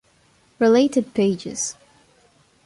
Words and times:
Related 0.57 1.13
Pages 1.13 1.75